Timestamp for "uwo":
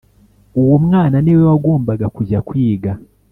0.61-0.75